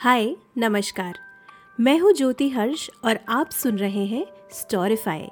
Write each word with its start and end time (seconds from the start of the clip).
हाय, 0.00 0.36
नमस्कार। 0.58 1.18
मैं 1.80 1.98
हूँ 1.98 2.12
ज्योति 2.12 2.48
हर्ष 2.48 2.90
और 3.04 3.18
आप 3.28 3.50
सुन 3.50 3.78
रहे 3.78 4.04
हैं 4.06 4.24
Storify 4.52 5.28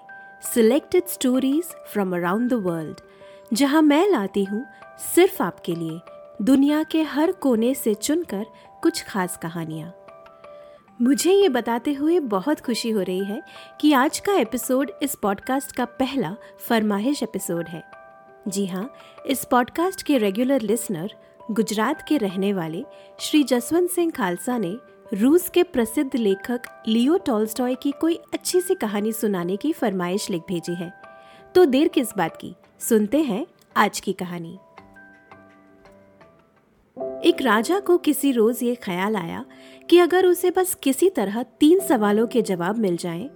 selected 0.54 1.06
stories 1.06 1.64
from 1.64 2.16
around 2.16 2.50
the 2.50 2.52
world 2.52 3.00
जहाँ 3.52 3.82
मैं 3.82 4.08
लाती 4.08 4.44
हूँ 4.44 4.64
सिर्फ़ 5.14 5.42
आपके 5.42 5.74
लिए 5.74 6.00
दुनिया 6.42 6.82
के 6.82 7.02
हर 7.02 7.32
कोने 7.32 7.74
से 7.74 7.94
चुनकर 7.94 8.46
कुछ 8.82 9.02
खास 9.02 9.36
कहानियाँ। 9.36 9.92
मुझे 11.02 11.32
ये 11.32 11.48
बताते 11.48 11.92
हुए 11.92 12.18
बहुत 12.20 12.60
खुशी 12.60 12.90
हो 12.90 13.02
रही 13.02 13.24
है 13.24 13.42
कि 13.80 13.92
आज 13.92 14.18
का 14.18 14.34
एपिसोड 14.34 14.90
इस 15.02 15.14
पॉडकास्ट 15.14 15.72
का 15.72 15.84
पहला 15.84 16.34
फरमाइश 16.68 17.22
एपिसोड 17.22 17.68
है। 17.68 17.82
जी 18.48 18.66
हाँ 18.66 18.90
इस 19.26 19.44
पॉडकास्ट 19.44 20.02
के 20.02 20.18
रेगुलर 20.18 20.60
लिसनर 20.60 21.14
गुजरात 21.50 22.02
के 22.08 22.16
रहने 22.16 22.52
वाले 22.52 22.84
श्री 23.20 23.42
जसवंत 23.44 23.90
सिंह 23.90 24.10
खालसा 24.10 24.58
ने 24.58 24.76
रूस 25.14 25.48
के 25.48 25.62
प्रसिद्ध 25.62 26.16
लेखक 26.16 26.60
लियो 26.88 27.18
टॉल्स्टॉय 27.18 27.74
की 27.74 27.92
कोई 28.00 28.14
अच्छी 28.34 28.60
सी 28.60 28.74
कहानी 28.74 29.12
सुनाने 29.12 29.56
की 29.56 29.72
फरमाइश 29.72 30.30
लिख 30.30 30.42
भेजी 30.48 30.74
है। 30.74 30.92
तो 31.54 31.64
देर 31.64 31.88
किस 31.88 32.08
बात 32.16 32.36
की? 32.36 32.54
सुनते 32.78 33.22
हैं 33.22 33.46
आज 33.76 34.00
की 34.00 34.12
कहानी। 34.12 34.58
एक 37.28 37.42
राजा 37.42 37.80
को 37.80 37.98
किसी 37.98 38.32
रोज 38.32 38.62
ये 38.62 38.74
ख्याल 38.74 39.16
आया 39.16 39.44
कि 39.90 39.98
अगर 39.98 40.26
उसे 40.26 40.50
बस 40.50 40.74
किसी 40.74 41.10
तरह 41.10 41.42
तीन 41.42 41.80
सवालों 41.80 42.26
के 42.26 42.42
जवाब 42.42 42.78
मिल 42.78 42.96
जाएँ, 42.96 43.30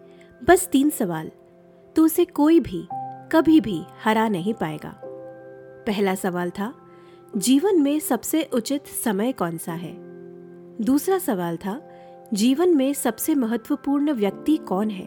बस 0.45 0.69
तीन 0.73 0.91
सवाल 0.91 1.31
तो 1.97 2.05
उसे 2.05 2.25
कोई 2.25 2.61
भी 2.61 2.87
कभी 3.33 3.61
भी 3.61 3.83
हरा 4.05 4.29
नहीं 4.29 4.55
पाएगा। 4.55 5.01
पहला 5.87 6.15
सवाल 6.15 6.51
था 6.51 6.80
जीवन 7.37 7.83
में 7.83 8.01
सबसे 8.01 8.43
उचित 8.43 8.87
समय 8.87 9.33
कौन 9.33 9.59
सा 9.59 9.73
है? 9.73 9.95
दूसरा 10.81 11.19
सवाल 11.19 11.57
था, 11.57 11.91
जीवन 12.35 12.77
में 12.77 12.95
सबसे 12.95 13.35
महत्वपूर्ण 13.35 14.13
व्यक्ति 14.13 14.57
कौन 14.57 14.91
है? 14.91 15.07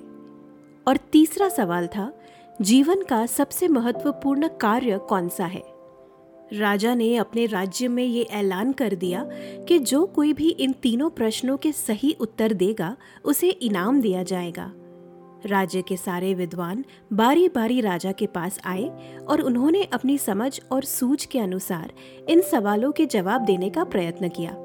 और 0.87 0.97
तीसरा 1.11 1.49
सवाल 1.49 1.87
था, 1.87 2.19
जीवन 2.61 3.03
का 3.03 3.25
सबसे 3.25 3.67
महत्वपूर्ण 3.67 4.47
कार्य 4.47 4.97
कौन 4.97 5.29
सा 5.29 5.45
है? 5.45 5.63
राजा 6.53 6.95
ने 6.95 7.15
अपने 7.15 7.45
राज्य 7.45 7.87
में 7.87 8.03
ये 8.03 8.23
ऐलान 8.23 8.71
कर 8.71 8.95
दिया 8.95 9.25
कि 9.67 9.79
जो 9.79 10.05
कोई 10.05 10.33
भी 10.33 10.49
इन 10.49 10.71
तीनों 10.71 11.09
प्रश्नों 11.09 11.57
के 11.57 11.71
सही 11.71 12.17
उत्तर 12.19 12.53
देगा, 12.53 12.97
उसे 13.25 13.49
इनाम 13.49 14.01
दिया 14.01 14.23
जाएगा। 14.23 14.73
राज्य 15.45 15.81
के 15.81 15.97
सारे 15.97 16.33
विद्वान 16.33 16.85
बारी 17.13 17.49
बारी 17.49 17.81
राजा 17.81 18.11
के 18.11 18.25
पास 18.25 18.59
आए 18.65 19.17
और 19.17 19.41
उन्होंने 19.41 19.83
अपनी 19.83 20.17
समझ 20.17 20.59
और 20.71 20.83
सूझ 20.83 21.25
के 21.25 21.39
अनुसार 21.39 21.93
इन 22.29 22.41
सवालों 22.41 22.91
के 22.91 23.05
जवाब 23.05 23.41
देने 23.41 23.69
का 23.69 23.83
प्रयत्न 23.83 24.29
किया। 24.29 24.55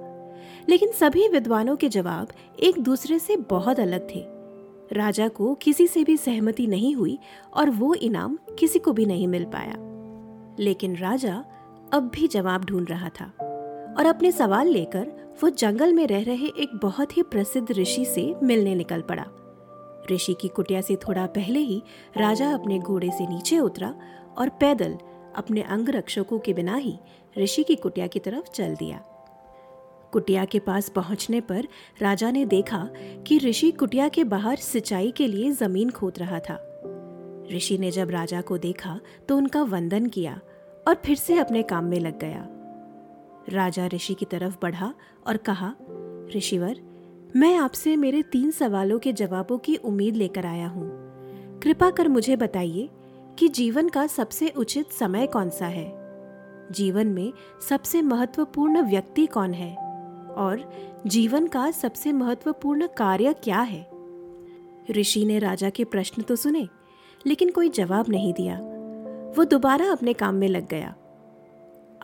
लेकिन 0.69 0.93
सभी 0.93 1.29
विद्वानों 1.29 1.77
के 1.77 1.89
जवाब 1.89 2.29
एक 2.61 2.79
दूसरे 2.79 3.19
से 3.19 3.37
बहुत 3.37 3.81
अलग 3.81 4.09
थे। 4.15 4.25
राजा 4.93 5.29
को 5.29 5.55
किसी 5.55 5.87
से 5.87 6.05
भी 6.05 6.17
सहमति 6.17 6.67
नहीं 6.67 6.95
हुई 6.95 7.19
और 7.55 7.71
वो 7.71 7.95
इनाम 7.95 8.39
किसी 8.59 8.79
को 8.79 8.93
भी 8.93 9.07
नहीं 9.07 9.29
मिल 9.29 9.45
पाया। 9.45 9.75
लेकिन 10.59 10.97
राजा 10.97 11.45
अब 11.93 12.11
भी 12.15 12.29
जवाब 12.29 12.65
ढूंढ 12.65 12.91
रहा 12.91 13.09
था 13.09 13.25
और 13.99 14.07
अपने 14.07 14.33
सवाल 14.33 14.67
लेकर 14.67 15.35
वो 15.43 15.51
जंगल 15.51 15.93
में 15.93 16.07
रह 16.07 16.23
रहे 16.23 16.47
एक 16.47 16.81
बहुत 16.83 17.17
ही 17.17 17.23
प्रसिद्ध 17.23 17.73
ऋषि 17.73 18.05
से 18.05 18.35
मिलने 18.43 18.75
निकल 18.75 19.01
पड़ा। 19.01 19.25
ऋषि 20.11 20.35
की 20.41 20.49
कुटिया 20.49 20.81
से 20.81 20.97
थोड़ा 20.97 21.27
पहले 21.27 21.59
ही 21.59 21.83
राजा 22.17 22.51
अपने 22.55 22.79
घोड़े 22.79 23.11
से 23.11 23.27
नीचे 23.27 23.59
उतरा 23.59 23.95
और 24.39 24.49
पैदल 24.49 24.99
अपने 25.37 25.63
अंग 25.63 25.89
रक्षकों 25.89 26.39
के 26.39 26.55
बिना 26.55 26.77
ही 26.77 26.99
ऋषि 27.39 27.65
की 27.65 27.77
कुटिया 27.77 28.07
की 28.07 28.19
तरफ़ 28.19 28.51
चल 28.51 28.75
दिया। 28.75 28.99
कुटिया 30.13 30.45
के 30.45 30.59
पास 30.59 30.89
पहुँचने 30.89 31.41
पर 31.41 31.69
राजा 32.03 32.31
ने 32.31 32.45
देखा 32.47 32.89
कि 33.27 33.39
ऋषि 33.39 33.71
कुटिया 33.71 34.09
के 34.09 34.25
बाहर 34.25 34.57
सिंचाई 34.57 35.11
के 35.11 35.27
लिए 35.27 35.51
ज़मीन 35.51 35.91
खोद 35.91 36.19
रहा 36.19 36.39
था। 36.39 36.65
ऋषि 37.53 37.79
ने 37.79 37.91
जब 37.91 38.11
राजा 38.11 38.41
को 38.41 38.59
देखा 38.59 39.01
तो 39.29 39.37
उनका 39.37 39.63
वंदन 39.63 40.07
किया 40.07 40.41
और 40.89 40.95
फिर 40.95 41.17
से 41.17 41.39
अपने 41.39 41.63
काम 41.63 41.85
में 41.85 42.01
लग 42.01 42.19
गया। 42.19 42.49
राजा 43.49 43.87
ऋषि 43.87 44.15
की 44.15 44.25
तरफ़ 44.25 44.57
बढ़ा 44.63 44.95
और 45.27 45.37
कहा, 45.37 45.75
ऋषिवर 46.37 46.81
मैं 47.37 47.57
आपसे 47.57 47.97
मेरे 47.97 48.23
तीन 48.23 48.51
सवालों 48.51 48.99
के 48.99 49.13
जवाबों 49.13 49.59
की 49.59 49.77
उम्मीद 49.77 50.17
लेकर 50.17 50.47
आया 50.47 50.69
हूँ। 50.69 50.91
कृपा 51.61 51.91
कर 51.91 52.09
मुझे 52.09 52.37
बताइए 52.37 52.89
कि 53.39 53.49
जीवन 53.49 53.89
का 53.89 54.07
सबसे 54.07 54.49
उचित 54.49 54.93
समय 54.93 55.27
कौन 55.27 55.51
सा 55.51 55.67
है? 55.67 55.93
जीवन 56.73 57.07
में 57.07 57.33
सबसे 57.69 58.03
महत्वपूर्ण 58.03 58.83
व्यक्ति 58.83 59.27
कौन 59.27 59.53
है? 59.53 59.77
और 60.29 60.73
जीवन 61.07 61.47
का 61.47 61.71
सबसे 61.71 62.13
महत्वपूर्ण 62.13 62.87
कार्य 62.87 63.33
क्या 63.33 63.61
है? 63.61 63.91
ऋषि 64.91 65.25
ने 65.25 65.39
राजा 65.39 65.71
के 65.71 65.85
प्रश्न 65.85 66.23
तो 66.23 66.37
सुने, 66.37 66.69
लेकिन 67.27 67.51
कोई 67.51 67.69
जवाब 67.69 68.05
नहीं 68.09 68.33
दिया। 68.33 68.57
वो 69.37 69.45
दोबारा 69.45 69.93
अपने 69.93 70.13
काम 70.13 70.35
में 70.35 70.49
लग 70.49 70.69
गया। 70.69 70.95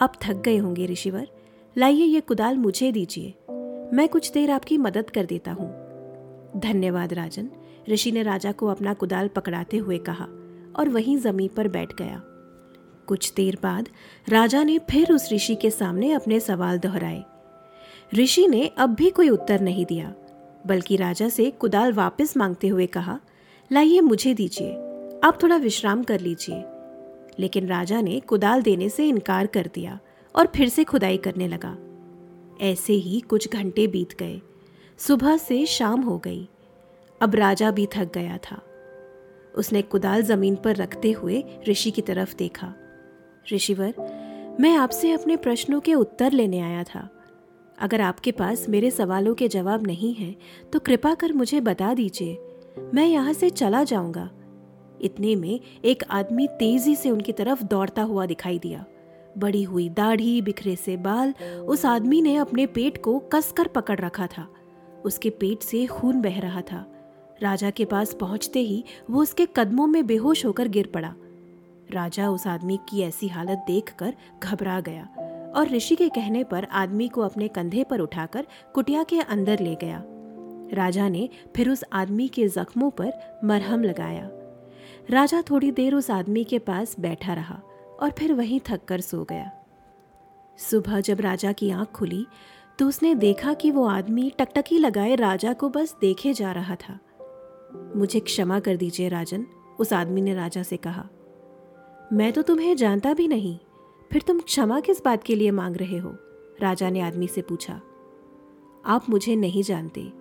अब 0.00 0.12
थक 0.22 0.34
गए 0.34 0.56
होंगे, 0.56 0.86
ऋषिवर। 0.86 1.28
लाइए 1.78 2.04
ये 2.04 2.20
कुदाल 2.20 2.56
मुझे 2.56 2.92
दीजिए। 2.92 3.34
मैं 3.93 4.09
कुछ 4.09 4.33
देर 4.33 4.50
आपकी 4.50 4.78
मदद 4.78 5.11
कर 5.11 5.25
देता 5.25 5.53
हूँ। 5.53 6.61
धन्यवाद, 6.61 7.12
राजन। 7.12 7.50
ऋषि 7.89 8.12
ने 8.12 8.22
राजा 8.22 8.53
को 8.53 8.67
अपना 8.67 8.95
कुदाल 8.95 9.28
पकड़ाते 9.28 9.77
हुए 9.77 9.99
कहा 9.99 10.25
और 10.77 10.89
वहीं 10.89 11.17
ज़मीन 11.17 11.49
पर 11.49 11.69
बैठ 11.69 11.93
गया। 11.95 12.22
कुछ 13.06 13.33
देर 13.34 13.59
बाद 13.62 13.89
राजा 14.28 14.62
ने 14.62 14.78
फिर 14.78 15.12
उस 15.12 15.33
ऋषि 15.33 15.55
के 15.55 15.71
सामने 15.71 16.12
अपने 16.12 16.41
सवाल 16.41 16.78
दोहराए। 16.78 17.25
ऋषि 18.15 18.47
ने 18.49 18.67
अब 18.67 18.95
भी 18.95 19.11
कोई 19.11 19.28
उत्तर 19.28 19.61
नहीं 19.61 19.87
दिया, 19.87 20.15
बल्कि 20.66 20.97
राजा 20.97 21.28
से 21.28 21.51
कुदाल 21.51 21.93
वापस 21.93 22.37
मांगते 22.37 22.69
हुए 22.69 22.87
कहा, 22.87 23.21
लाइए 23.72 24.01
मुझे 24.01 24.34
दीजिए, 24.34 24.72
आप 25.25 25.39
थोड़ा 25.43 25.56
विश्राम 25.56 26.03
कर 26.03 26.21
लीजिए। 26.21 26.65
लेकिन 27.39 27.66
राजा 27.66 28.01
ने 28.01 28.21
कुदाल 28.21 28.62
देने 28.62 28.89
से 28.89 29.09
इनकार 29.09 29.47
कर 29.47 29.71
दिया 29.75 29.99
और 30.37 30.47
फिर 30.47 30.69
से 30.69 30.84
खुदाई 30.84 31.16
करने 31.16 31.49
लगा। 31.49 31.77
ऐसे 32.60 32.92
ही 32.92 33.20
कुछ 33.20 33.53
घंटे 33.53 33.87
बीत 33.87 34.19
गए। 34.19 34.41
सुबह 34.98 35.37
से 35.37 35.66
शाम 35.66 36.00
हो 36.00 36.19
गई। 36.19 36.48
अब 37.20 37.34
राजा 37.34 37.70
भी 37.70 37.87
थक 37.87 38.12
गया 38.15 38.38
था। 38.38 38.62
उसने 39.56 39.82
कुदाल 39.82 40.22
ज़मीन 40.22 40.56
पर 40.56 40.76
रखते 40.76 41.12
हुए 41.12 41.44
ऋषि 41.69 41.91
की 41.91 42.03
तरफ़ 42.03 42.37
देखा। 42.37 42.75
ऋषिवर, 43.53 43.94
मैं 44.60 44.76
आपसे 44.76 45.12
अपने 45.12 45.37
प्रश्नों 45.37 45.81
के 45.81 45.94
उत्तर 45.94 46.32
लेने 46.32 46.60
आया 46.60 46.84
था। 46.84 47.09
अगर 47.78 48.00
आपके 48.00 48.32
पास 48.32 48.69
मेरे 48.69 48.91
सवालों 48.91 49.34
के 49.34 49.48
जवाब 49.48 49.86
नहीं 49.86 50.15
हैं 50.15 50.36
तो 50.72 50.78
कृपा 50.78 51.15
कर 51.15 51.32
मुझे 51.32 51.60
बता 51.60 51.94
दीजिए। 51.94 52.38
मैं 52.94 53.06
यहाँ 53.06 53.32
से 53.32 53.50
चला 53.50 53.84
जाऊँगा। 53.84 54.31
इतने 55.00 55.36
में 55.36 55.60
एक 55.84 56.03
आदमी 56.10 56.47
तेज़ी 56.47 56.97
से 56.97 57.10
उनकी 57.10 57.32
तरफ़ 57.32 57.65
दौड़ता 57.65 58.03
हुआ 58.03 58.26
दिखाई 58.26 58.59
दिया। 58.59 58.84
बड़ी 59.39 59.62
हुई 59.62 59.89
दाढ़ी, 59.89 60.43
बिखरे 60.43 60.77
से 60.77 60.97
बाल, 60.97 61.34
उस 61.67 61.84
आदमी 61.87 62.22
ने 62.22 62.37
अपने 62.37 62.67
पेट 62.67 63.03
को 63.03 63.19
कसकर 63.19 63.69
पकड़ 63.69 63.99
रखा 64.00 64.27
था। 64.27 64.49
उसके 65.05 65.31
पेट 65.31 65.62
से 65.62 65.87
खून 65.87 66.21
बह 66.21 66.41
रहा 66.41 66.61
था। 66.61 66.87
राजा 67.43 67.71
के 67.71 67.84
पास 67.84 68.15
पहुँचते 68.15 68.61
ही 68.61 68.84
वो 69.11 69.22
उसके 69.22 69.47
कदमों 69.56 69.87
में 69.87 70.06
बेहोश 70.06 70.45
होकर 70.47 70.69
गिर 70.69 70.87
पड़ा। 70.87 71.15
राजा 71.91 72.31
उस 72.31 72.47
आदमी 72.47 72.78
की 72.89 73.03
ऐसी 73.03 73.28
हालत 73.28 73.65
देखकर 73.67 74.15
घबरा 74.43 74.81
गया 74.81 75.05
और 75.56 75.69
ऋषि 75.69 75.97
के 75.97 76.09
कहने 76.09 76.45
पर 76.45 76.65
आदमी 76.65 77.09
को 77.09 77.21
अपने 77.21 77.49
कंधे 77.49 77.84
पर 77.84 78.01
उठाकर 78.01 78.47
कुटिया 78.75 79.03
के 79.03 79.21
अंदर 79.21 79.61
ले 79.61 79.75
गया। 79.75 80.03
राजा 80.72 81.09
ने 81.09 81.28
फिर 81.56 81.71
उस 81.71 81.84
आदमी 81.93 82.28
के 82.28 82.49
जख्मों 82.49 82.91
पर 82.91 83.12
मरहम 83.45 83.83
लगाया। 83.83 84.31
राजा 85.11 85.43
थोड़ी 85.51 85.71
देर 85.71 85.95
उस 85.95 86.11
आदमी 86.11 86.45
के 86.45 86.59
पास 86.59 86.97
बैठा 87.01 87.34
रहा। 87.34 87.62
और 88.03 88.10
फिर 88.10 88.32
वहीं 88.32 88.60
थक 88.66 88.84
कर 88.84 89.00
सो 89.00 89.22
गया। 89.25 89.50
सुबह 90.59 91.00
जब 91.00 91.21
राजा 91.21 91.53
की 91.53 91.71
आँख 91.71 91.91
खुली 91.91 92.27
तो 92.78 92.87
उसने 92.88 93.15
देखा 93.15 93.53
कि 93.55 93.71
वो 93.71 93.84
आदमी 93.87 94.31
टकटकी 94.38 94.78
लगाए 94.78 95.15
राजा 95.15 95.53
को 95.53 95.68
बस 95.68 95.95
देखे 96.01 96.33
जा 96.33 96.53
रहा 96.53 96.74
था। 96.74 96.98
मुझे 97.97 98.21
क्षमा 98.21 98.59
कर 98.60 98.77
दीजिए 98.77 99.09
राजन, 99.09 99.47
उस 99.80 99.92
आदमी 99.92 100.21
ने 100.21 100.34
राजा 100.34 100.63
से 100.63 100.77
कहा। 100.77 101.09
मैं 102.13 102.33
तो 102.33 102.42
तुम्हें 102.42 102.74
जानता 102.77 103.15
भी 103.15 103.28
नहीं, 103.28 103.59
फिर 104.13 104.22
तुम 104.22 104.41
क्षमा 104.41 104.80
किस 104.80 105.04
बात 105.04 105.22
के 105.22 105.34
लिए 105.34 105.51
मांग 105.51 105.77
रहे 105.77 105.98
हो? 105.98 106.15
राजा 106.60 106.91
ने 106.91 107.01
आदमी 107.01 107.27
से 107.27 107.42
पूछा। 107.42 107.80
आप 108.84 109.09
मुझे 109.10 109.36
नहीं 109.36 109.63
जानते, 109.63 110.13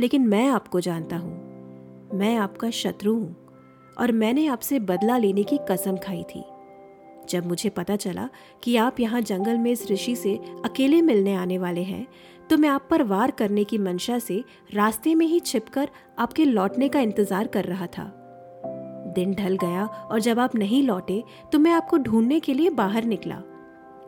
लेकिन 0.00 0.26
मैं 0.26 0.48
आपको 0.48 0.80
जानता 0.80 1.16
हूँ। 1.16 2.10
मैं 2.14 2.36
आपका 2.36 2.70
शत्रु 2.70 3.14
हूँ 3.14 3.36
और 3.98 4.12
मैंने 4.12 4.46
आपसे 4.46 4.78
बदला 4.80 5.18
लेने 5.18 5.42
की 5.42 5.58
कसम 5.70 5.96
खाई 5.96 6.22
थी। 6.24 6.44
जब 7.28 7.46
मुझे 7.46 7.68
पता 7.70 7.96
चला 7.96 8.28
कि 8.62 8.76
आप 8.76 9.00
यहाँ 9.00 9.20
जंगल 9.22 9.58
में 9.58 9.70
इस 9.70 9.90
ऋषि 9.90 10.14
से 10.16 10.34
अकेले 10.64 11.00
मिलने 11.02 11.34
आने 11.34 11.58
वाले 11.58 11.82
हैं 11.82 12.06
तो 12.50 12.56
मैं 12.56 12.68
आप 12.68 12.86
पर 12.90 13.02
वार 13.02 13.30
करने 13.30 13.64
की 13.64 13.78
मंशा 13.78 14.18
से 14.18 14.42
रास्ते 14.74 15.14
में 15.14 15.26
ही 15.26 15.40
छिपकर 15.40 15.88
आपके 16.18 16.44
लौटने 16.44 16.88
का 16.88 17.00
इंतज़ार 17.00 17.46
कर 17.46 17.64
रहा 17.64 17.86
था। 17.88 18.12
दिन 19.14 19.34
ढल 19.34 19.56
गया 19.56 19.84
और 19.84 20.20
जब 20.20 20.38
आप 20.38 20.54
नहीं 20.54 20.82
लौटे 20.82 21.22
तो 21.52 21.58
मैं 21.58 21.72
आपको 21.72 21.98
ढूँढने 21.98 22.40
के 22.40 22.54
लिए 22.54 22.70
बाहर 22.72 23.04
निकला। 23.04 23.42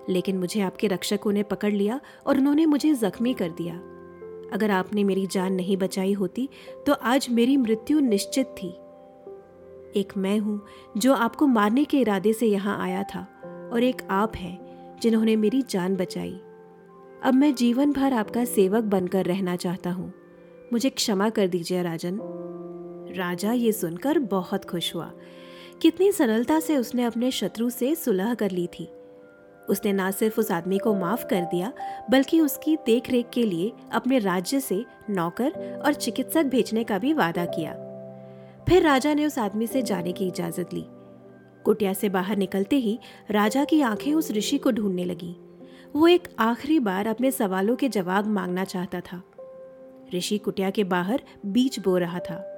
लेकिन 0.09 0.39
मुझे 0.39 0.61
आपके 0.61 0.87
रक्षकों 0.89 1.33
ने 1.33 1.43
पकड़ 1.43 1.73
लिया 1.73 2.01
और 2.27 2.39
उन्होंने 2.39 2.67
मुझे 2.67 2.95
जख्मी 2.95 3.33
कर 3.35 3.51
दिया। 3.53 3.75
अगर 4.53 4.71
आपने 4.71 5.05
मेरी 5.05 5.27
जान 5.27 5.53
नहीं 5.55 5.77
बचाई 5.77 6.13
होती 6.13 6.49
तो 6.87 6.93
आज 6.93 7.27
मेरी 7.31 7.57
मृत्यु 7.57 8.01
निश्चित 8.01 8.47
थी। 8.53 8.75
एक 9.97 10.13
मैं 10.17 10.39
हूँ, 10.39 10.67
जो 10.97 11.15
आपको 11.15 11.47
मारने 11.47 11.85
के 11.85 11.99
इरादे 11.99 12.33
से 12.33 12.47
यहाँ 12.47 12.83
आया 12.83 13.03
था, 13.03 13.29
और 13.73 13.83
एक 13.83 14.03
आप 14.11 14.37
हैं, 14.37 14.71
जिन्होंने 15.01 15.37
मेरी 15.37 15.63
जान 15.63 15.97
बचाई। 15.97 16.41
अब 17.23 17.35
मैं 17.35 17.55
जीवन 17.55 17.93
भर 17.93 18.13
आपका 18.13 18.45
सेवक 18.45 18.85
बनकर 18.85 19.25
रहना 19.25 19.57
चाहता 19.57 19.91
हूँ। 19.91 20.13
मुझे 20.73 20.91
क्षमा 20.91 21.31
कर 21.31 21.47
दीजिए 21.47 21.83
राजन। 21.83 22.21
राजा 23.17 23.53
ये 23.53 23.73
सुनकर 23.73 24.19
बहुत 24.19 24.65
खुश 24.65 24.95
हुआ। 24.95 25.13
कितनी 25.83 26.13
सरलता 26.13 26.61
से 26.61 26.77
उसने 26.77 27.05
अपने 27.05 27.31
शत्रु 27.31 27.71
से 27.71 27.95
सुलह 27.95 28.35
कर 28.35 28.51
ली 28.51 28.67
थी। 28.67 28.89
उसने 29.69 29.93
ना 29.93 30.11
सिर्फ़ 30.11 30.41
उस 30.41 30.53
आदमी 30.53 30.79
को 30.79 30.95
माफ़ 30.95 31.27
कर 31.27 31.41
दिया, 31.41 31.73
बल्कि 32.11 32.41
उसकी 32.41 32.77
देखरेख 32.77 33.27
के 33.35 33.43
लिए 33.43 33.73
अपने 33.93 34.19
राज्य 34.19 34.61
से 34.61 34.85
नौकर 35.11 35.83
और 35.87 35.95
चिकित्सक 35.95 36.43
भेजने 36.43 36.85
का 36.85 36.99
भी 36.99 37.13
वादा 37.13 37.45
किया। 37.45 37.90
फिर 38.71 38.83
राजा 38.83 39.15
ने 39.15 39.27
उस 39.27 39.39
आदमी 39.39 39.67
से 39.67 39.83
जाने 39.83 40.13
की 40.13 40.27
इजाज़त 40.27 40.75
ली। 40.75 40.85
कुटिया 41.65 41.93
से 41.93 42.09
बाहर 42.09 42.37
निकलते 42.37 42.77
ही 42.77 42.99
राजा 43.31 43.65
की 43.65 43.81
आँखें 43.81 44.15
उस 44.15 44.31
ऋषि 44.31 44.59
को 44.59 44.71
ढूँढने 44.71 45.05
लगी। 45.05 45.37
वो 45.97 46.09
एक 46.09 46.29
आखिरी 46.39 46.81
बार 46.81 47.07
अपने 47.07 47.31
सवालों 47.31 47.77
के 47.77 47.89
जवाब 47.89 48.27
मांगना 48.27 48.65
चाहता 48.65 49.01
था। 49.01 49.23
ऋषि 50.15 50.39
कुटिया 50.39 50.71
के 50.71 50.85
बाहर 50.85 51.23
बीच 51.47 51.79
बो 51.79 51.99
रहा 51.99 52.19
था। 52.19 52.57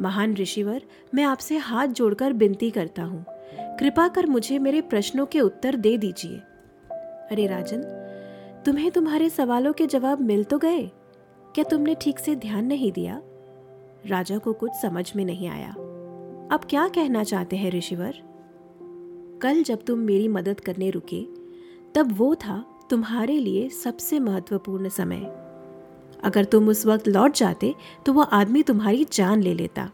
महान 0.00 0.34
ऋषिवर, 0.34 0.82
मैं 1.14 1.24
आपसे 1.24 1.56
हाथ 1.56 1.86
जोड़कर 1.86 2.32
विनती 2.32 2.70
करता 2.70 3.02
हूँ। 3.02 3.24
कृपा 3.60 4.08
कर 4.08 4.26
मुझे 4.26 4.58
मेरे 4.58 4.80
प्रश्नों 4.80 5.26
के 5.26 5.40
उत्तर 5.40 5.76
दे 5.76 5.98
दीजिए। 5.98 6.36
अरे 7.30 7.46
राजन, 7.46 7.82
तुम्हें 8.66 8.90
तुम्हारे 8.90 9.30
सवालों 9.30 9.72
के 9.72 9.86
जवाब 9.86 10.20
मिल 10.20 10.44
तो 10.44 10.58
गए? 10.58 10.86
क्या 11.54 11.64
तुमने 11.64 11.96
ठीक 12.00 12.18
से 12.18 12.36
ध्यान 12.36 12.64
नहीं 12.64 12.92
दिया? 12.92 13.22
राजा 14.06 14.38
को 14.38 14.52
कुछ 14.52 14.72
समझ 14.72 15.10
में 15.16 15.24
नहीं 15.24 15.48
आया। 15.48 15.70
अब 16.52 16.60
क्या 16.70 16.86
कहना 16.88 17.22
चाहते 17.24 17.56
हैं 17.56 17.70
ऋषिवर? 17.70 18.14
कल 19.42 19.62
जब 19.62 19.84
तुम 19.84 19.98
मेरी 19.98 20.28
मदद 20.28 20.60
करने 20.60 20.90
रुके, 20.90 21.22
तब 21.94 22.14
वो 22.18 22.34
था 22.34 22.64
तुम्हारे 22.90 23.38
लिए 23.38 23.68
सबसे 23.68 24.18
महत्वपूर्ण 24.18 24.88
समय। 24.88 25.20
अगर 26.24 26.44
तुम 26.44 26.68
उस 26.68 26.84
वक्त 26.86 27.08
लौट 27.08 27.34
जाते 27.34 27.74
तो 28.06 28.12
वो 28.12 28.22
आदमी 28.22 28.62
तुम्हारी 28.62 29.06
जान 29.12 29.42
ले 29.42 29.54
लेता। 29.54 29.90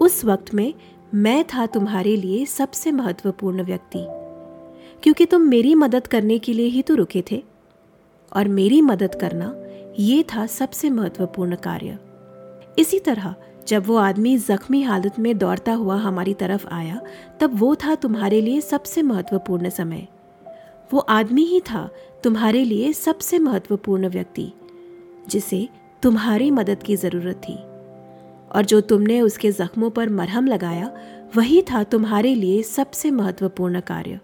उस 0.00 0.24
वक्त 0.24 0.54
में 0.54 0.72
मैं 1.14 1.44
था 1.44 1.66
तुम्हारे 1.66 2.16
लिए 2.16 2.44
सबसे 2.46 2.92
महत्वपूर्ण 2.92 3.62
व्यक्ति, 3.62 4.04
क्योंकि 5.02 5.26
तुम 5.26 5.42
मेरी 5.42 5.74
मदद 5.74 6.06
करने 6.06 6.38
के 6.38 6.52
लिए 6.52 6.66
ही 6.66 6.82
तो 6.82 6.94
रुके 6.94 7.22
थे। 7.30 7.42
और 8.32 8.48
मेरी 8.48 8.80
मदद 8.82 9.14
करना 9.14 9.54
ये 9.98 10.22
था 10.24 10.46
सबसे 10.46 10.90
महत्वपूर्ण 10.90 11.56
कार्य। 11.56 11.98
इसी 12.78 12.98
तरह, 12.98 13.34
जब 13.68 13.86
वो 13.86 13.96
आदमी 13.96 14.36
जख्मी 14.38 14.82
हालत 14.82 15.18
में 15.18 15.38
दौड़ता 15.38 15.72
हुआ 15.72 15.96
हमारी 15.96 16.34
तरफ़ 16.34 16.66
आया, 16.66 17.00
तब 17.40 17.50
वो 17.54 17.74
था 17.74 17.94
तुम्हारे 17.94 18.40
लिए 18.40 18.60
सबसे 18.60 19.02
महत्वपूर्ण 19.02 19.68
समय। 19.68 20.06
वो 20.92 20.98
आदमी 20.98 21.42
ही 21.42 21.60
था 21.60 21.88
तुम्हारे 22.24 22.64
लिए 22.64 22.92
सबसे 22.92 23.38
महत्वपूर्ण 23.38 24.08
व्यक्ति, 24.08 24.52
जिसे 25.28 25.68
तुम्हारी 26.02 26.50
मदद 26.50 26.82
की 26.82 26.96
ज़रूरत 26.96 27.36
थी। 27.36 27.56
और 28.50 28.64
जो 28.64 28.80
तुमने 28.80 29.20
उसके 29.20 29.50
जख्मों 29.52 29.90
पर 29.90 30.08
मरहम 30.08 30.46
लगाया, 30.46 30.90
वही 31.36 31.62
था 31.62 31.82
तुम्हारे 31.84 32.34
लिए 32.34 32.62
सबसे 32.62 33.10
महत्वपूर्ण 33.10 33.80
कार्य। 33.80 34.20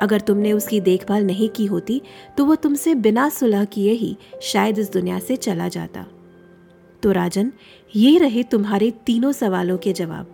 अगर 0.00 0.20
तुमने 0.20 0.52
उसकी 0.52 0.80
देखभाल 0.80 1.24
नहीं 1.24 1.48
की 1.48 1.66
होती 1.66 2.00
तो 2.36 2.44
वो 2.44 2.54
तुमसे 2.54 2.94
बिना 2.94 3.28
सुलह 3.28 3.64
किए 3.64 3.92
ही 3.92 4.16
शायद 4.42 4.78
इस 4.78 4.92
दुनिया 4.92 5.18
से 5.18 5.36
चला 5.36 5.68
जाता। 5.68 6.04
तो 7.02 7.12
राजन, 7.12 7.52
ये 7.94 8.18
रहे 8.18 8.42
तुम्हारे 8.42 8.90
तीनों 9.06 9.32
सवालों 9.32 9.78
के 9.78 9.92
जवाब। 9.92 10.26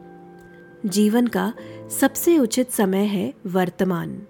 जीवन 0.87 1.27
का 1.27 1.53
सबसे 1.91 2.37
उचित 2.39 2.71
समय 2.71 3.05
है 3.07 3.33
वर्तमान, 3.47 4.21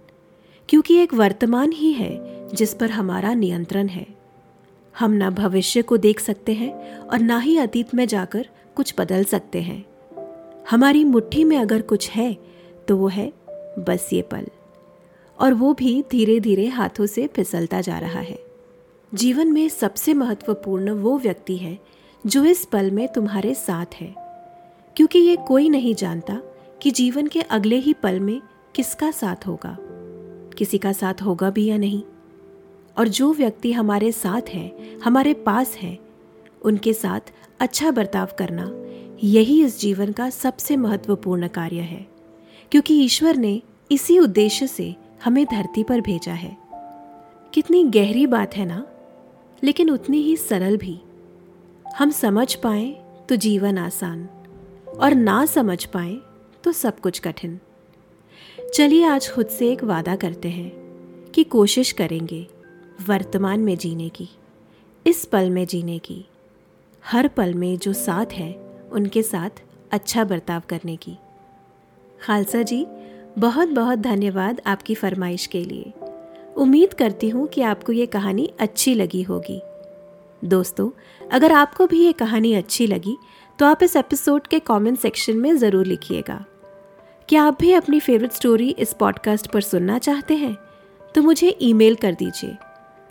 क्योंकि 0.68 0.96
एक 0.96 1.14
वर्तमान 1.14 1.72
ही 1.72 1.92
है 1.92 2.46
जिस 2.54 2.74
पर 2.74 2.90
हमारा 2.90 3.34
नियंत्रण 3.34 3.88
है। 3.88 4.06
हम 4.94 5.12
ना 5.12 5.30
भविष्य 5.30 5.82
को 5.82 5.96
देख 5.96 6.20
सकते 6.20 6.54
हैं 6.54 6.72
और 6.98 7.20
ना 7.20 7.38
ही 7.38 7.56
अतीत 7.58 7.94
में 7.94 8.06
जाकर 8.06 8.48
कुछ 8.76 8.94
बदल 8.98 9.24
सकते 9.24 9.62
हैं। 9.62 9.84
हमारी 10.70 11.04
मुट्ठी 11.04 11.44
में 11.44 11.56
अगर 11.56 11.82
कुछ 11.82 12.10
है 12.10 12.32
तो 12.88 12.96
वो 12.96 13.08
है 13.08 13.32
बस 13.78 14.08
ये 14.12 14.22
पल, 14.22 14.46
और 15.38 15.54
वो 15.54 15.72
भी 15.74 16.02
धीरे 16.10 16.38
धीरे 16.40 16.66
हाथों 16.68 17.06
से 17.06 17.26
फिसलता 17.26 17.80
जा 17.80 17.98
रहा 17.98 18.20
है। 18.20 18.38
जीवन 19.12 19.52
में 19.52 19.68
सबसे 19.68 20.14
महत्वपूर्ण 20.14 20.90
वो 20.92 21.18
व्यक्ति 21.18 21.56
है 21.56 21.78
जो 22.26 22.44
इस 22.44 22.64
पल 22.64 22.90
में 22.90 23.08
तुम्हारे 23.08 23.54
साथ 23.54 23.86
है। 23.94 24.14
क्योंकि 24.96 25.18
ये 25.18 25.36
कोई 25.36 25.68
नहीं 25.68 25.94
जानता 25.94 26.40
कि 26.82 26.90
जीवन 26.90 27.26
के 27.26 27.40
अगले 27.40 27.76
ही 27.76 27.92
पल 27.92 28.20
में 28.20 28.42
किसका 28.74 29.10
साथ 29.10 29.46
होगा, 29.46 29.76
किसी 30.58 30.78
का 30.78 30.92
साथ 30.92 31.14
होगा 31.22 31.50
भी 31.50 31.66
या 31.66 31.76
नहीं। 31.76 32.02
और 32.98 33.08
जो 33.08 33.32
व्यक्ति 33.32 33.72
हमारे 33.72 34.12
साथ 34.12 34.48
है, 34.48 34.72
हमारे 35.04 35.34
पास 35.34 35.74
है, 35.74 35.98
उनके 36.64 36.92
साथ 36.92 37.20
अच्छा 37.60 37.90
बर्ताव 37.90 38.28
करना 38.38 38.72
यही 39.24 39.64
इस 39.64 39.80
जीवन 39.80 40.12
का 40.12 40.30
सबसे 40.30 40.76
महत्वपूर्ण 40.76 41.48
कार्य 41.48 41.80
है। 41.80 42.06
क्योंकि 42.70 43.04
ईश्वर 43.04 43.36
ने 43.36 43.62
इसी 43.92 44.18
उद्देश्य 44.18 44.66
से 44.66 44.96
हमें 45.24 45.46
धरती 45.46 45.84
पर 45.84 46.00
भेजा 46.00 46.32
है। 46.32 46.56
कितनी 47.54 47.84
गहरी 47.84 48.26
बात 48.26 48.56
है 48.56 48.66
ना? 48.66 48.86
लेकिन 49.64 49.90
उतनी 49.90 50.22
ही 50.22 50.36
सरल 50.36 50.76
भी। 50.76 51.00
हम 51.96 52.10
समझ 52.10 52.54
पाए 52.54 52.86
तो 53.28 53.36
जीवन 53.36 53.78
आसान, 53.78 54.28
और 54.98 55.14
ना 55.14 55.44
समझ 55.46 55.84
पाए 55.84 56.16
तो 56.64 56.72
सब 56.72 56.98
कुछ 57.00 57.18
कठिन। 57.18 57.58
चलिए 58.74 59.04
आज 59.04 59.28
खुद 59.30 59.46
से 59.48 59.70
एक 59.72 59.84
वादा 59.84 60.16
करते 60.16 60.48
हैं 60.48 60.70
कि 61.34 61.44
कोशिश 61.44 61.92
करेंगे 61.92 62.46
वर्तमान 63.08 63.60
में 63.60 63.76
जीने 63.76 64.08
की, 64.08 64.28
इस 65.06 65.24
पल 65.24 65.50
में 65.50 65.64
जीने 65.66 65.98
की, 65.98 66.24
हर 67.04 67.28
पल 67.28 67.54
में 67.54 67.76
जो 67.78 67.92
साथ 67.92 68.32
है 68.32 68.52
उनके 68.92 69.22
साथ 69.22 69.62
अच्छा 69.90 70.24
बर्ताव 70.24 70.62
करने 70.68 70.96
की। 70.96 71.16
खालसा 72.20 72.62
जी 72.62 72.84
बहुत 73.38 73.68
बहुत 73.68 73.98
धन्यवाद 73.98 74.60
आपकी 74.66 74.94
फरमाइश 74.94 75.46
के 75.46 75.64
लिए। 75.64 75.92
उम्मीद 76.56 76.94
करती 76.94 77.28
हूँ 77.28 77.46
कि 77.46 77.62
आपको 77.62 77.92
ये 77.92 78.06
कहानी 78.06 78.50
अच्छी 78.60 78.94
लगी 78.94 79.22
होगी। 79.22 79.60
दोस्तों, 80.42 80.90
अगर 81.32 81.52
आपको 81.52 81.86
भी 81.86 82.04
ये 82.04 82.12
कहानी 82.12 82.52
अच्छी 82.54 82.86
लगी 82.86 83.16
तो 83.58 83.66
आप 83.66 83.82
इस 83.82 83.96
एपिसोड 83.96 84.46
के 84.46 84.58
कमेंट 84.58 84.98
सेक्शन 84.98 85.36
में 85.36 85.56
ज़रूर 85.56 85.86
लिखिएगा। 85.86 86.44
क्या 87.28 87.42
आप 87.42 87.56
भी 87.60 87.72
अपनी 87.72 88.00
फेवरेट 88.00 88.32
स्टोरी 88.32 88.68
इस 88.70 88.92
पॉडकास्ट 88.92 89.46
पर 89.46 89.60
सुनना 89.60 89.98
चाहते 89.98 90.36
हैं 90.36 90.56
तो 91.14 91.22
मुझे 91.22 91.56
ईमेल 91.62 91.94
कर 91.94 92.14
दीजिए। 92.14 92.56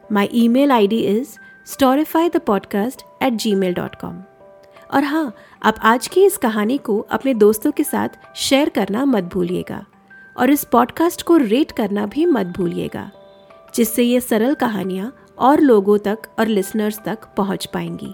My 0.09 0.29
email 0.47 0.71
ID 0.87 0.99
is 0.99 1.35
Storify 1.65 2.29
the 2.29 2.37
podcast 2.37 3.01
at 3.23 3.33
Gmail 3.55 3.73
dot 3.73 3.95
com 3.95 4.21
और 4.93 5.03
हाँ 5.03 5.33
आप 5.63 5.75
आज 5.83 6.07
की 6.07 6.25
इस 6.25 6.37
कहानी 6.37 6.77
को 6.77 6.99
अपने 7.11 7.33
दोस्तों 7.33 7.71
के 7.71 7.83
साथ 7.83 8.35
शेयर 8.35 8.69
करना 8.69 9.05
मत 9.05 9.23
भूलिएगा, 9.23 9.85
और 10.37 10.49
इस 10.49 10.63
पॉडकास्ट 10.63 11.21
को 11.21 11.37
रेट 11.37 11.71
करना 11.71 12.05
भी 12.05 12.25
मत 12.25 12.47
भूलिएगा, 12.47 13.09
जिससे 13.75 14.03
ये 14.03 14.19
सरल 14.21 14.53
कहानियाँ 14.55 15.13
और 15.37 15.61
लोगों 15.61 15.97
तक 15.97 16.27
और 16.39 16.47
लिसनर्स 16.47 16.99
तक 17.05 17.25
पहुँच 17.37 17.65
पाएँगी। 17.65 18.13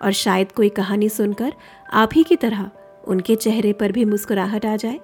और 0.00 0.12
शायद 0.14 0.52
कोई 0.52 0.68
कहानी 0.70 1.08
सुनकर 1.08 1.52
आप 1.92 2.10
ही 2.14 2.22
की 2.22 2.36
तरह 2.36 2.70
उनके 3.04 3.34
चेहरे 3.36 3.72
पर 3.72 3.92
भी 3.92 4.04
मुस्कुराहट 4.04 4.66
आ 4.66 4.76
जाए, 4.76 4.98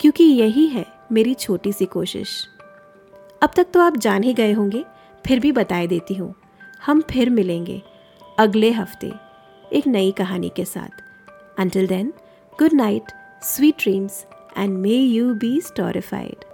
क्योंकि 0.00 0.24
यही 0.24 0.66
है 0.66 0.84
मेरी 1.12 1.34
छोटी 1.34 1.72
सी 1.72 1.86
कोशिश। 1.86 2.46
अब 3.42 3.50
तक 3.56 3.66
तो 3.74 3.80
आप 3.80 3.96
जान 3.96 4.22
ही 4.22 4.34
गए 4.34 4.52
होंगे, 4.52 4.84
फिर 5.24 5.40
भी 5.40 5.52
बताए 5.52 5.86
देती 5.86 6.14
हूँ, 6.14 6.34
हम 6.82 7.00
फिर 7.02 7.30
मिलेंगे 7.30 7.80
अगले 8.38 8.70
हफ़्ते 8.72 9.12
एक 9.70 9.86
नई 9.86 10.10
कहानी 10.12 10.50
के 10.56 10.64
साथ। 10.64 11.02
Until 11.58 11.86
then 11.86 12.12
good 12.52 12.72
night 12.74 13.12
sweet 13.42 13.78
dreams 13.80 14.24
and 14.58 14.78
may 14.78 14.90
you 14.90 15.32
be 15.34 15.60
storified 15.60 16.44